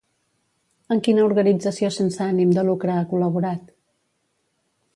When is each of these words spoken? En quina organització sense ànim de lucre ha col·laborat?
En 0.95 1.01
quina 1.07 1.25
organització 1.25 1.91
sense 1.97 2.23
ànim 2.29 2.55
de 2.57 2.63
lucre 2.71 2.95
ha 2.97 3.05
col·laborat? 3.13 3.69